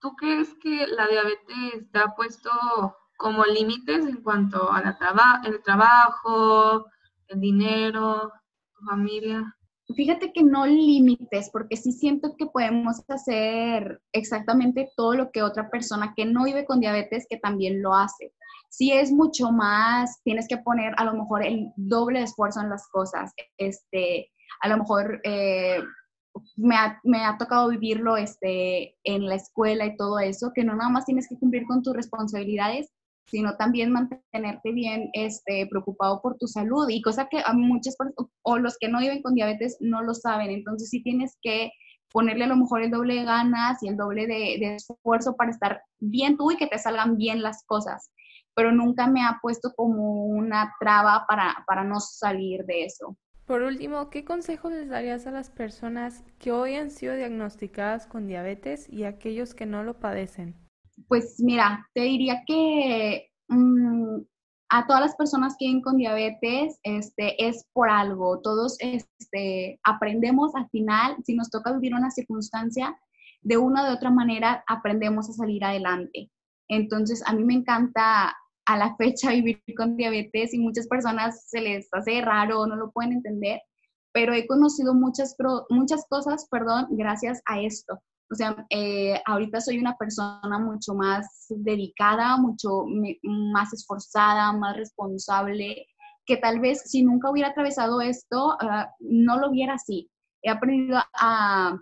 ¿Tú 0.00 0.14
crees 0.16 0.54
que 0.62 0.86
la 0.86 1.06
diabetes 1.08 1.90
te 1.90 1.98
ha 1.98 2.14
puesto 2.14 2.50
como 3.16 3.44
límites 3.44 4.06
en 4.06 4.22
cuanto 4.22 4.70
a 4.72 4.80
la 4.80 4.96
traba 4.96 5.42
el 5.44 5.60
trabajo, 5.62 6.86
el 7.26 7.40
dinero, 7.40 8.32
tu 8.74 8.84
familia? 8.86 9.54
Fíjate 9.96 10.32
que 10.32 10.42
no 10.42 10.66
límites, 10.66 11.50
porque 11.50 11.76
sí 11.76 11.92
siento 11.92 12.36
que 12.36 12.46
podemos 12.46 13.02
hacer 13.08 14.00
exactamente 14.12 14.90
todo 14.94 15.14
lo 15.14 15.30
que 15.30 15.42
otra 15.42 15.70
persona 15.70 16.12
que 16.14 16.26
no 16.26 16.44
vive 16.44 16.66
con 16.66 16.80
diabetes, 16.80 17.26
que 17.28 17.38
también 17.38 17.82
lo 17.82 17.94
hace. 17.94 18.32
Sí 18.68 18.92
es 18.92 19.10
mucho 19.10 19.50
más, 19.50 20.20
tienes 20.22 20.46
que 20.48 20.58
poner 20.58 20.94
a 20.96 21.04
lo 21.04 21.14
mejor 21.14 21.44
el 21.44 21.72
doble 21.76 22.22
esfuerzo 22.22 22.60
en 22.60 22.70
las 22.70 22.88
cosas. 22.88 23.32
Este, 23.56 24.30
a 24.60 24.68
lo 24.68 24.78
mejor 24.78 25.20
eh, 25.24 25.80
me, 26.56 26.76
ha, 26.76 27.00
me, 27.04 27.24
ha, 27.24 27.36
tocado 27.38 27.68
vivirlo 27.68 28.16
este, 28.16 28.96
en 29.04 29.26
la 29.26 29.36
escuela 29.36 29.86
y 29.86 29.96
todo 29.96 30.18
eso, 30.18 30.52
que 30.54 30.64
no 30.64 30.76
nada 30.76 30.90
más 30.90 31.04
tienes 31.04 31.28
que 31.28 31.38
cumplir 31.38 31.64
con 31.66 31.82
tus 31.82 31.94
responsabilidades, 31.94 32.90
sino 33.26 33.56
también 33.56 33.92
mantenerte 33.92 34.72
bien 34.72 35.10
este, 35.12 35.66
preocupado 35.66 36.20
por 36.22 36.38
tu 36.38 36.46
salud 36.46 36.88
y 36.88 37.02
cosa 37.02 37.28
que 37.28 37.42
a 37.44 37.52
muchas 37.52 37.96
personas, 37.96 38.30
o 38.42 38.58
los 38.58 38.78
que 38.78 38.88
no 38.88 39.00
viven 39.00 39.22
con 39.22 39.34
diabetes 39.34 39.76
no 39.80 40.02
lo 40.02 40.14
saben, 40.14 40.50
entonces 40.50 40.88
sí 40.88 41.02
tienes 41.02 41.36
que 41.42 41.70
ponerle 42.10 42.44
a 42.44 42.48
lo 42.48 42.56
mejor 42.56 42.82
el 42.82 42.90
doble 42.90 43.16
de 43.16 43.24
ganas 43.24 43.82
y 43.82 43.88
el 43.88 43.98
doble 43.98 44.26
de 44.26 44.76
esfuerzo 44.76 45.36
para 45.36 45.50
estar 45.50 45.82
bien 46.00 46.38
tú 46.38 46.50
y 46.50 46.56
que 46.56 46.66
te 46.66 46.78
salgan 46.78 47.18
bien 47.18 47.42
las 47.42 47.64
cosas, 47.66 48.10
pero 48.58 48.72
nunca 48.72 49.06
me 49.06 49.22
ha 49.22 49.38
puesto 49.40 49.72
como 49.76 50.26
una 50.26 50.74
traba 50.80 51.24
para, 51.28 51.62
para 51.64 51.84
no 51.84 52.00
salir 52.00 52.64
de 52.64 52.86
eso. 52.86 53.16
Por 53.46 53.62
último, 53.62 54.10
¿qué 54.10 54.24
consejo 54.24 54.68
les 54.68 54.88
darías 54.88 55.28
a 55.28 55.30
las 55.30 55.48
personas 55.48 56.24
que 56.40 56.50
hoy 56.50 56.74
han 56.74 56.90
sido 56.90 57.14
diagnosticadas 57.14 58.08
con 58.08 58.26
diabetes 58.26 58.92
y 58.92 59.04
aquellos 59.04 59.54
que 59.54 59.64
no 59.64 59.84
lo 59.84 60.00
padecen? 60.00 60.56
Pues 61.06 61.36
mira, 61.38 61.88
te 61.94 62.00
diría 62.00 62.42
que 62.48 63.30
mmm, 63.46 64.22
a 64.70 64.86
todas 64.88 65.02
las 65.02 65.14
personas 65.14 65.54
que 65.56 65.66
viven 65.66 65.80
con 65.80 65.96
diabetes 65.96 66.80
este, 66.82 67.46
es 67.46 67.64
por 67.72 67.88
algo. 67.88 68.40
Todos 68.40 68.76
este, 68.80 69.78
aprendemos 69.84 70.52
al 70.56 70.68
final, 70.70 71.14
si 71.24 71.36
nos 71.36 71.48
toca 71.48 71.74
vivir 71.74 71.94
una 71.94 72.10
circunstancia, 72.10 72.98
de 73.42 73.56
una 73.56 73.84
o 73.84 73.86
de 73.86 73.92
otra 73.92 74.10
manera 74.10 74.64
aprendemos 74.66 75.30
a 75.30 75.34
salir 75.34 75.64
adelante. 75.64 76.32
Entonces, 76.68 77.22
a 77.24 77.32
mí 77.32 77.44
me 77.44 77.54
encanta 77.54 78.34
a 78.68 78.76
la 78.76 78.94
fecha 78.96 79.30
vivir 79.32 79.62
con 79.76 79.96
diabetes 79.96 80.54
y 80.54 80.58
muchas 80.58 80.86
personas 80.86 81.48
se 81.48 81.60
les 81.60 81.88
hace 81.92 82.20
raro, 82.20 82.66
no 82.66 82.76
lo 82.76 82.92
pueden 82.92 83.12
entender, 83.12 83.60
pero 84.12 84.32
he 84.32 84.46
conocido 84.46 84.94
muchas, 84.94 85.34
muchas 85.70 86.06
cosas, 86.08 86.46
perdón, 86.50 86.86
gracias 86.90 87.42
a 87.46 87.60
esto. 87.60 87.98
O 88.30 88.34
sea, 88.34 88.66
eh, 88.68 89.20
ahorita 89.24 89.60
soy 89.60 89.78
una 89.78 89.96
persona 89.96 90.58
mucho 90.58 90.92
más 90.92 91.46
dedicada, 91.48 92.36
mucho 92.36 92.84
más 93.22 93.72
esforzada, 93.72 94.52
más 94.52 94.76
responsable, 94.76 95.86
que 96.26 96.36
tal 96.36 96.60
vez 96.60 96.82
si 96.84 97.02
nunca 97.02 97.30
hubiera 97.30 97.50
atravesado 97.50 98.02
esto, 98.02 98.48
uh, 98.60 98.84
no 99.00 99.38
lo 99.38 99.48
hubiera 99.48 99.74
así. 99.74 100.10
He 100.42 100.50
aprendido 100.50 100.98
a, 101.18 101.80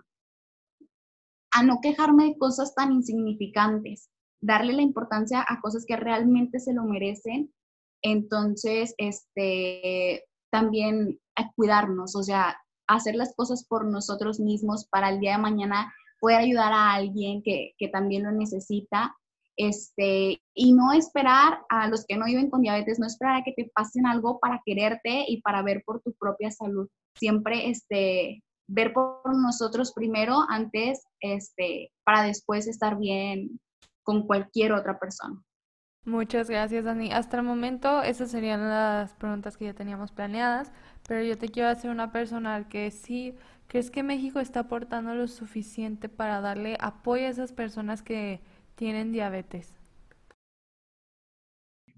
a 1.51 1.63
no 1.63 1.79
quejarme 1.81 2.27
de 2.27 2.37
cosas 2.37 2.73
tan 2.73 2.93
insignificantes, 2.93 4.09
darle 4.41 4.73
la 4.73 4.81
importancia 4.81 5.45
a 5.47 5.61
cosas 5.61 5.85
que 5.85 5.95
realmente 5.95 6.59
se 6.59 6.73
lo 6.73 6.83
merecen. 6.83 7.53
Entonces, 8.01 8.93
este, 8.97 10.25
también 10.51 11.19
a 11.35 11.51
cuidarnos, 11.53 12.15
o 12.15 12.23
sea, 12.23 12.57
hacer 12.87 13.15
las 13.15 13.35
cosas 13.35 13.65
por 13.67 13.85
nosotros 13.85 14.39
mismos 14.39 14.87
para 14.87 15.09
el 15.09 15.19
día 15.19 15.33
de 15.33 15.41
mañana 15.41 15.93
poder 16.19 16.39
ayudar 16.39 16.73
a 16.73 16.93
alguien 16.93 17.41
que, 17.43 17.73
que 17.77 17.89
también 17.89 18.23
lo 18.23 18.31
necesita. 18.31 19.15
Este, 19.59 20.39
y 20.53 20.73
no 20.73 20.93
esperar 20.93 21.61
a 21.69 21.87
los 21.87 22.05
que 22.05 22.15
no 22.15 22.25
viven 22.25 22.51
con 22.51 22.61
diabetes, 22.61 22.99
no 22.99 23.07
esperar 23.07 23.37
a 23.37 23.43
que 23.43 23.53
te 23.53 23.71
pasen 23.73 24.05
algo 24.05 24.39
para 24.39 24.61
quererte 24.63 25.25
y 25.27 25.41
para 25.41 25.63
ver 25.63 25.81
por 25.83 26.01
tu 26.01 26.13
propia 26.13 26.51
salud. 26.51 26.87
Siempre 27.15 27.69
este, 27.69 28.43
ver 28.67 28.93
por 28.93 29.35
nosotros 29.35 29.93
primero 29.93 30.41
antes, 30.47 31.03
este, 31.21 31.91
para 32.03 32.21
después 32.21 32.67
estar 32.67 32.99
bien 32.99 33.59
con 34.07 34.25
cualquier 34.25 34.71
otra 34.71 34.97
persona. 34.97 35.43
Muchas 36.05 36.49
gracias, 36.49 36.85
Dani. 36.85 37.11
Hasta 37.11 37.35
el 37.35 37.43
momento 37.43 38.01
esas 38.03 38.31
serían 38.31 38.69
las 38.69 39.13
preguntas 39.15 39.57
que 39.57 39.65
ya 39.65 39.73
teníamos 39.73 40.13
planeadas, 40.13 40.71
pero 41.05 41.21
yo 41.23 41.37
te 41.37 41.49
quiero 41.49 41.67
hacer 41.67 41.91
una 41.91 42.13
personal 42.13 42.69
que 42.69 42.89
sí, 42.89 43.35
¿crees 43.67 43.91
que 43.91 44.03
México 44.03 44.39
está 44.39 44.61
aportando 44.61 45.13
lo 45.13 45.27
suficiente 45.27 46.07
para 46.07 46.39
darle 46.39 46.77
apoyo 46.79 47.25
a 47.25 47.29
esas 47.29 47.51
personas 47.51 48.01
que 48.01 48.39
tienen 48.75 49.11
diabetes? 49.11 49.75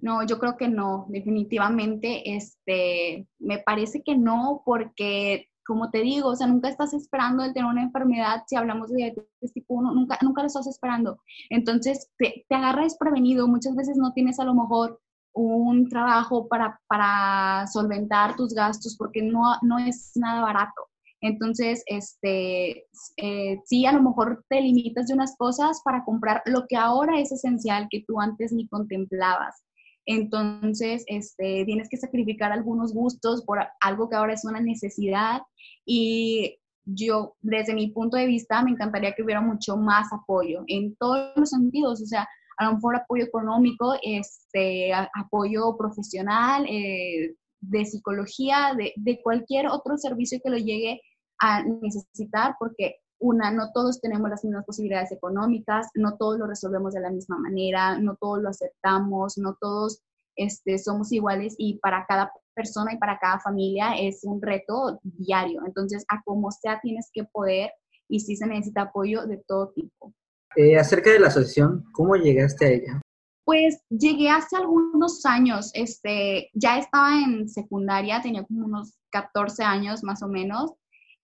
No, 0.01 0.25
yo 0.25 0.39
creo 0.39 0.57
que 0.57 0.67
no, 0.67 1.05
definitivamente, 1.09 2.35
este, 2.35 3.27
me 3.37 3.59
parece 3.59 4.01
que 4.01 4.17
no, 4.17 4.63
porque 4.65 5.48
como 5.69 5.91
te 5.91 5.99
digo, 5.99 6.29
o 6.29 6.35
sea, 6.35 6.47
nunca 6.47 6.67
estás 6.67 6.95
esperando 6.95 7.43
el 7.43 7.53
tener 7.53 7.69
una 7.69 7.83
enfermedad, 7.83 8.41
si 8.47 8.55
hablamos 8.55 8.89
de 8.89 8.95
diabetes 8.95 9.53
tipo 9.53 9.75
1, 9.75 9.93
nunca, 9.93 10.17
nunca 10.23 10.41
lo 10.41 10.47
estás 10.47 10.65
esperando. 10.65 11.19
Entonces, 11.51 12.09
te, 12.17 12.43
te 12.49 12.55
agarra 12.55 12.83
desprevenido, 12.83 13.47
muchas 13.47 13.75
veces 13.75 13.95
no 13.95 14.11
tienes 14.13 14.39
a 14.39 14.45
lo 14.45 14.55
mejor 14.55 14.99
un 15.31 15.87
trabajo 15.87 16.47
para, 16.47 16.81
para 16.87 17.67
solventar 17.67 18.35
tus 18.35 18.51
gastos 18.55 18.95
porque 18.97 19.21
no, 19.21 19.43
no 19.61 19.77
es 19.77 20.11
nada 20.15 20.41
barato. 20.41 20.87
Entonces, 21.21 21.83
este, 21.85 22.87
eh, 23.17 23.59
sí, 23.65 23.85
a 23.85 23.91
lo 23.91 24.01
mejor 24.01 24.43
te 24.49 24.61
limitas 24.61 25.05
de 25.05 25.13
unas 25.13 25.37
cosas 25.37 25.81
para 25.85 26.03
comprar 26.03 26.41
lo 26.45 26.65
que 26.67 26.77
ahora 26.77 27.19
es 27.19 27.31
esencial 27.31 27.87
que 27.91 28.03
tú 28.07 28.19
antes 28.19 28.51
ni 28.53 28.67
contemplabas. 28.67 29.63
Entonces, 30.11 31.03
este, 31.05 31.65
tienes 31.65 31.87
que 31.87 31.97
sacrificar 31.97 32.51
algunos 32.51 32.95
gustos 32.95 33.43
por 33.45 33.59
algo 33.79 34.09
que 34.09 34.15
ahora 34.15 34.33
es 34.33 34.43
una 34.43 34.59
necesidad. 34.59 35.43
Y 35.85 36.57
yo, 36.83 37.35
desde 37.41 37.75
mi 37.75 37.91
punto 37.91 38.17
de 38.17 38.25
vista, 38.25 38.63
me 38.63 38.71
encantaría 38.71 39.13
que 39.13 39.21
hubiera 39.21 39.39
mucho 39.39 39.77
más 39.77 40.11
apoyo 40.11 40.63
en 40.65 40.95
todos 40.95 41.31
los 41.35 41.51
sentidos, 41.51 42.01
o 42.01 42.05
sea, 42.07 42.27
a 42.57 42.65
lo 42.65 42.73
mejor 42.73 42.95
apoyo 42.95 43.23
económico, 43.23 43.93
este, 44.01 44.91
apoyo 45.13 45.77
profesional, 45.77 46.65
eh, 46.67 47.35
de 47.61 47.85
psicología, 47.85 48.73
de, 48.75 48.93
de, 48.95 49.21
cualquier 49.21 49.67
otro 49.67 49.95
servicio 49.99 50.39
que 50.43 50.49
lo 50.49 50.57
llegue 50.57 51.01
a 51.39 51.63
necesitar, 51.63 52.55
porque 52.57 52.95
una, 53.19 53.51
no 53.51 53.71
todos 53.73 53.99
tenemos 54.01 54.29
las 54.29 54.43
mismas 54.43 54.65
posibilidades 54.65 55.11
económicas, 55.11 55.87
no 55.95 56.17
todos 56.17 56.39
lo 56.39 56.47
resolvemos 56.47 56.93
de 56.93 57.01
la 57.01 57.11
misma 57.11 57.37
manera, 57.37 57.97
no 57.99 58.15
todos 58.15 58.41
lo 58.41 58.49
aceptamos, 58.49 59.37
no 59.37 59.57
todos 59.59 60.01
este, 60.35 60.77
somos 60.77 61.11
iguales 61.11 61.55
y 61.57 61.79
para 61.79 62.05
cada 62.07 62.31
persona 62.53 62.93
y 62.93 62.97
para 62.97 63.19
cada 63.19 63.39
familia 63.39 63.93
es 63.99 64.23
un 64.23 64.41
reto 64.41 64.99
diario. 65.03 65.61
Entonces, 65.65 66.05
a 66.07 66.21
como 66.23 66.51
sea, 66.51 66.79
tienes 66.81 67.09
que 67.13 67.25
poder 67.25 67.71
y 68.07 68.21
sí 68.21 68.35
se 68.35 68.47
necesita 68.47 68.83
apoyo 68.83 69.25
de 69.25 69.43
todo 69.47 69.71
tipo. 69.73 70.13
Eh, 70.55 70.77
acerca 70.77 71.11
de 71.11 71.19
la 71.19 71.27
asociación, 71.27 71.85
¿cómo 71.91 72.15
llegaste 72.15 72.65
a 72.65 72.69
ella? 72.69 73.01
Pues 73.45 73.81
llegué 73.89 74.29
hace 74.29 74.55
algunos 74.55 75.25
años, 75.25 75.71
este, 75.73 76.49
ya 76.53 76.77
estaba 76.77 77.21
en 77.23 77.49
secundaria, 77.49 78.21
tenía 78.21 78.45
como 78.45 78.65
unos 78.65 78.99
14 79.11 79.63
años 79.63 80.03
más 80.03 80.21
o 80.21 80.27
menos, 80.27 80.73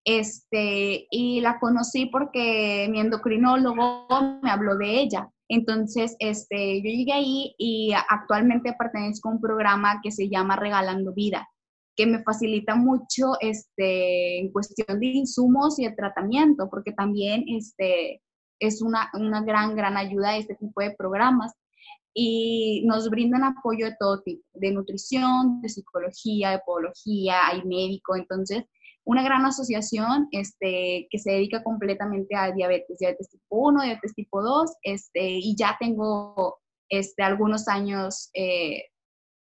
este, 0.05 1.07
y 1.09 1.41
la 1.41 1.59
conocí 1.59 2.05
porque 2.05 2.87
mi 2.91 2.99
endocrinólogo 2.99 4.07
me 4.41 4.51
habló 4.51 4.77
de 4.77 5.01
ella. 5.01 5.29
Entonces, 5.49 6.15
este, 6.19 6.81
yo 6.81 6.89
llegué 6.89 7.13
ahí 7.13 7.55
y 7.57 7.91
actualmente 8.09 8.75
pertenezco 8.77 9.29
a 9.29 9.33
un 9.33 9.41
programa 9.41 9.99
que 10.03 10.11
se 10.11 10.29
llama 10.29 10.55
Regalando 10.55 11.13
Vida, 11.13 11.47
que 11.95 12.05
me 12.05 12.23
facilita 12.23 12.75
mucho 12.75 13.33
este, 13.41 14.39
en 14.39 14.51
cuestión 14.51 14.99
de 14.99 15.07
insumos 15.07 15.79
y 15.79 15.85
de 15.85 15.95
tratamiento, 15.95 16.69
porque 16.69 16.91
también 16.91 17.43
este, 17.47 18.21
es 18.59 18.81
una, 18.81 19.09
una 19.13 19.41
gran, 19.41 19.75
gran 19.75 19.97
ayuda 19.97 20.37
este 20.37 20.55
tipo 20.55 20.81
de 20.81 20.95
programas 20.95 21.53
y 22.13 22.83
nos 22.85 23.09
brindan 23.09 23.43
apoyo 23.43 23.87
de 23.87 23.95
todo 23.99 24.21
tipo, 24.21 24.43
de 24.53 24.71
nutrición, 24.71 25.61
de 25.61 25.69
psicología, 25.69 26.51
de 26.51 26.61
podología, 26.65 27.47
hay 27.47 27.63
médico, 27.63 28.15
entonces 28.15 28.63
una 29.05 29.23
gran 29.23 29.45
asociación 29.45 30.27
este, 30.31 31.07
que 31.09 31.19
se 31.19 31.31
dedica 31.31 31.63
completamente 31.63 32.35
a 32.35 32.51
diabetes, 32.51 32.97
diabetes 32.97 33.29
tipo 33.29 33.45
1, 33.49 33.83
diabetes 33.83 34.13
tipo 34.15 34.41
2, 34.41 34.71
este, 34.81 35.21
y 35.21 35.55
ya 35.55 35.77
tengo 35.79 36.57
este, 36.89 37.23
algunos 37.23 37.67
años 37.67 38.29
eh, 38.33 38.85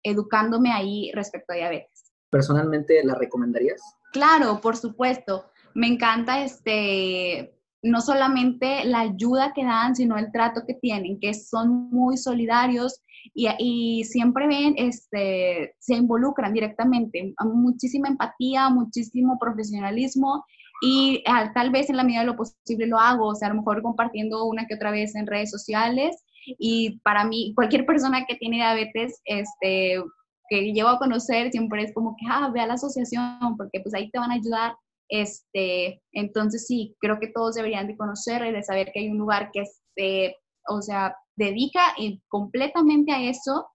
educándome 0.04 0.72
ahí 0.72 1.12
respecto 1.14 1.54
a 1.54 1.58
diabetes. 1.58 2.12
¿Personalmente 2.30 3.04
la 3.06 3.16
recomendarías? 3.16 3.82
Claro, 4.12 4.60
por 4.62 4.76
supuesto. 4.76 5.46
Me 5.74 5.88
encanta 5.88 6.44
este, 6.44 7.57
no 7.88 8.02
solamente 8.02 8.86
la 8.86 9.02
ayuda 9.02 9.54
que 9.54 9.64
dan, 9.64 9.96
sino 9.96 10.18
el 10.18 10.32
trato 10.32 10.62
que 10.68 10.76
tienen, 10.76 11.20
que 11.20 11.34
son 11.34 11.90
muy 11.90 12.18
solidarios 12.18 13.02
y, 13.34 14.04
siempre 14.06 14.48
ven, 14.48 14.76
este, 14.78 15.76
se 15.80 15.96
involucran 15.96 16.54
directamente, 16.54 17.34
muchísima 17.44 18.08
empatía, 18.08 18.70
muchísimo 18.70 19.38
profesionalismo 19.40 20.44
y 20.82 21.24
ah, 21.28 21.52
tal 21.54 21.72
vez 21.72 21.90
en 21.90 21.98
la 21.98 22.04
medida 22.04 22.22
de 22.22 22.28
lo 22.28 22.38
posible 22.38 22.88
lo 22.88 23.00
hago, 23.00 23.28
o 23.28 23.36
sea, 23.36 23.48
a 23.48 23.52
lo 23.52 23.58
mejor 23.58 23.82
compartiendo 23.82 24.46
una 24.46 24.66
que 24.68 24.76
otra 24.76 24.92
vez 24.92 25.16
en 25.16 25.28
redes 25.28 25.52
sociales 25.52 26.24
y 26.58 27.00
para 27.00 27.26
mí, 27.26 27.54
cualquier 27.56 27.86
persona 27.86 28.26
que 28.26 28.36
tiene 28.36 28.58
diabetes, 28.58 29.22
este, 29.26 30.02
que 30.50 30.72
llevo 30.74 30.90
a 30.90 31.00
conocer, 31.00 31.52
siempre 31.52 31.84
es 31.84 31.94
como 31.94 32.16
que, 32.16 32.26
ah, 32.30 32.50
la 32.54 32.74
asociación, 32.74 33.58
porque 33.58 33.82
pues 33.82 33.94
ahí 33.94 34.10
te 34.12 34.20
van 34.20 34.32
a 34.32 34.36
ayudar 34.36 34.76
este, 35.10 36.02
entonces 36.12 36.66
sí, 36.68 36.96
creo 37.00 37.20
que 37.20 37.28
todos 37.28 37.56
deberían 37.56 37.88
de 37.88 37.98
conocer 37.98 38.46
y 38.46 38.52
de 38.52 38.64
saber 38.64 38.92
que 38.92 39.00
hay 39.00 39.10
un 39.10 39.18
lugar 39.18 39.52
que 39.52 39.64
se, 39.96 40.36
o 40.68 40.82
sea, 40.82 41.16
dedica 41.36 41.82
completamente 42.28 43.12
a 43.12 43.22
eso 43.22 43.70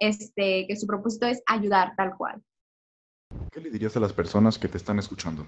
este, 0.00 0.66
que 0.66 0.76
su 0.76 0.86
propósito 0.86 1.26
es 1.26 1.42
ayudar 1.46 1.94
tal 1.96 2.16
cual. 2.16 2.42
¿Qué 3.52 3.60
le 3.60 3.70
dirías 3.70 3.96
a 3.96 4.00
las 4.00 4.12
personas 4.12 4.58
que 4.58 4.68
te 4.68 4.78
están 4.78 4.98
escuchando? 4.98 5.46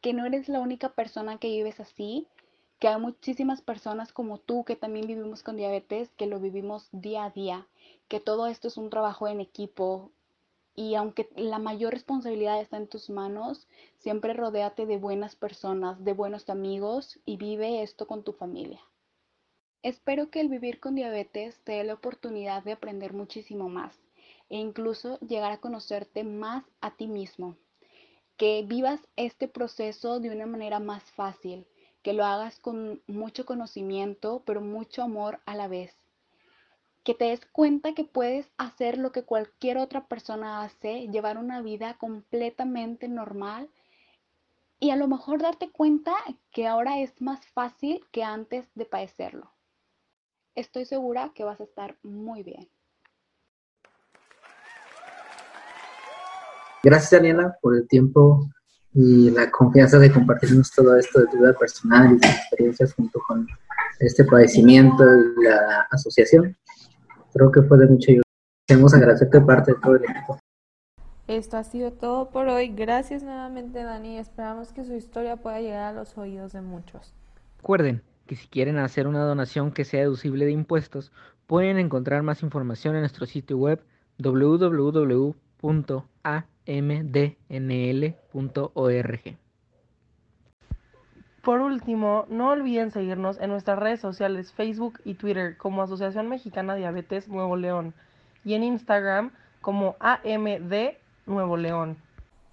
Que 0.00 0.12
no 0.12 0.24
eres 0.24 0.48
la 0.48 0.60
única 0.60 0.90
persona 0.90 1.38
que 1.38 1.48
vives 1.48 1.80
así, 1.80 2.26
que 2.78 2.88
hay 2.88 3.00
muchísimas 3.00 3.62
personas 3.62 4.12
como 4.12 4.38
tú 4.38 4.64
que 4.64 4.76
también 4.76 5.06
vivimos 5.06 5.42
con 5.42 5.56
diabetes, 5.56 6.10
que 6.16 6.26
lo 6.26 6.40
vivimos 6.40 6.88
día 6.92 7.24
a 7.24 7.30
día, 7.30 7.66
que 8.08 8.20
todo 8.20 8.46
esto 8.46 8.68
es 8.68 8.76
un 8.76 8.90
trabajo 8.90 9.28
en 9.28 9.40
equipo 9.40 10.10
y 10.76 10.94
aunque 10.94 11.28
la 11.34 11.58
mayor 11.58 11.94
responsabilidad 11.94 12.60
está 12.60 12.76
en 12.76 12.86
tus 12.86 13.08
manos, 13.08 13.66
siempre 13.98 14.34
rodéate 14.34 14.84
de 14.84 14.98
buenas 14.98 15.34
personas, 15.34 16.04
de 16.04 16.12
buenos 16.12 16.50
amigos 16.50 17.18
y 17.24 17.38
vive 17.38 17.82
esto 17.82 18.06
con 18.06 18.22
tu 18.22 18.34
familia. 18.34 18.80
Espero 19.82 20.30
que 20.30 20.40
el 20.40 20.48
vivir 20.48 20.78
con 20.78 20.94
diabetes 20.94 21.58
te 21.64 21.72
dé 21.72 21.84
la 21.84 21.94
oportunidad 21.94 22.62
de 22.62 22.72
aprender 22.72 23.14
muchísimo 23.14 23.70
más 23.70 23.98
e 24.50 24.58
incluso 24.58 25.18
llegar 25.20 25.50
a 25.50 25.60
conocerte 25.60 26.24
más 26.24 26.64
a 26.82 26.94
ti 26.94 27.06
mismo. 27.06 27.56
Que 28.36 28.62
vivas 28.62 29.00
este 29.16 29.48
proceso 29.48 30.20
de 30.20 30.28
una 30.30 30.44
manera 30.44 30.78
más 30.78 31.02
fácil, 31.12 31.66
que 32.02 32.12
lo 32.12 32.24
hagas 32.24 32.58
con 32.58 33.00
mucho 33.06 33.46
conocimiento, 33.46 34.42
pero 34.44 34.60
mucho 34.60 35.02
amor 35.02 35.40
a 35.46 35.56
la 35.56 35.68
vez. 35.68 35.96
Que 37.06 37.14
te 37.14 37.26
des 37.26 37.46
cuenta 37.46 37.94
que 37.94 38.02
puedes 38.02 38.50
hacer 38.58 38.98
lo 38.98 39.12
que 39.12 39.22
cualquier 39.22 39.78
otra 39.78 40.08
persona 40.08 40.64
hace, 40.64 41.06
llevar 41.06 41.38
una 41.38 41.62
vida 41.62 41.94
completamente 41.98 43.06
normal 43.06 43.70
y 44.80 44.90
a 44.90 44.96
lo 44.96 45.06
mejor 45.06 45.40
darte 45.40 45.70
cuenta 45.70 46.12
que 46.50 46.66
ahora 46.66 46.98
es 46.98 47.22
más 47.22 47.46
fácil 47.46 48.04
que 48.10 48.24
antes 48.24 48.66
de 48.74 48.86
padecerlo. 48.86 49.52
Estoy 50.56 50.84
segura 50.84 51.30
que 51.32 51.44
vas 51.44 51.60
a 51.60 51.62
estar 51.62 51.96
muy 52.02 52.42
bien. 52.42 52.68
Gracias, 56.82 57.12
Daniela, 57.12 57.56
por 57.62 57.76
el 57.76 57.86
tiempo 57.86 58.48
y 58.92 59.30
la 59.30 59.48
confianza 59.52 60.00
de 60.00 60.12
compartirnos 60.12 60.72
todo 60.72 60.96
esto 60.96 61.20
de 61.20 61.26
tu 61.28 61.36
vida 61.36 61.52
personal 61.52 62.14
y 62.14 62.18
tus 62.18 62.30
experiencias 62.32 62.94
junto 62.94 63.20
con 63.28 63.46
este 64.00 64.24
padecimiento 64.24 65.04
y 65.04 65.44
la 65.44 65.86
asociación. 65.92 66.56
Creo 67.36 67.52
que 67.52 67.62
fue 67.62 67.76
de 67.76 67.86
mucha 67.86 68.12
ayuda. 68.12 68.22
Queremos 68.66 68.94
agradecerte 68.94 69.40
parte 69.42 69.72
de 69.72 69.78
todo 69.80 69.96
el 69.96 70.04
equipo. 70.04 70.38
Esto 71.28 71.58
ha 71.58 71.64
sido 71.64 71.92
todo 71.92 72.30
por 72.30 72.48
hoy. 72.48 72.68
Gracias 72.68 73.22
nuevamente, 73.22 73.82
Dani. 73.82 74.16
Esperamos 74.16 74.72
que 74.72 74.84
su 74.84 74.94
historia 74.94 75.36
pueda 75.36 75.60
llegar 75.60 75.92
a 75.92 75.92
los 75.92 76.16
oídos 76.16 76.54
de 76.54 76.62
muchos. 76.62 77.12
Recuerden 77.58 78.02
que 78.26 78.36
si 78.36 78.48
quieren 78.48 78.78
hacer 78.78 79.06
una 79.06 79.22
donación 79.22 79.70
que 79.70 79.84
sea 79.84 80.00
deducible 80.00 80.46
de 80.46 80.52
impuestos, 80.52 81.12
pueden 81.46 81.78
encontrar 81.78 82.22
más 82.22 82.42
información 82.42 82.94
en 82.94 83.02
nuestro 83.02 83.26
sitio 83.26 83.58
web 83.58 83.82
www.a 84.18 85.36
mdnl.org. 86.66 87.36
Por 91.46 91.60
último, 91.60 92.24
no 92.28 92.48
olviden 92.48 92.90
seguirnos 92.90 93.38
en 93.38 93.50
nuestras 93.50 93.78
redes 93.78 94.00
sociales 94.00 94.52
Facebook 94.52 94.98
y 95.04 95.14
Twitter 95.14 95.56
como 95.56 95.80
Asociación 95.80 96.28
Mexicana 96.28 96.74
Diabetes 96.74 97.28
Nuevo 97.28 97.56
León 97.56 97.94
y 98.44 98.54
en 98.54 98.64
Instagram 98.64 99.30
como 99.60 99.94
AMD 100.00 100.96
Nuevo 101.24 101.56
León. 101.56 101.98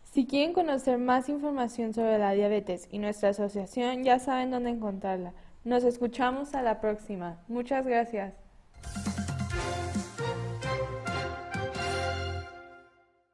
Si 0.04 0.28
quieren 0.28 0.54
conocer 0.54 1.00
más 1.00 1.28
información 1.28 1.96
sobre 1.96 2.20
la 2.20 2.34
diabetes 2.34 2.88
y 2.92 3.00
nuestra 3.00 3.30
asociación, 3.30 4.04
ya 4.04 4.20
saben 4.20 4.52
dónde 4.52 4.70
encontrarla. 4.70 5.34
Nos 5.64 5.84
escuchamos 5.86 6.54
a 6.54 6.62
la 6.62 6.80
próxima. 6.80 7.40
Muchas 7.48 7.88
gracias. 7.88 8.36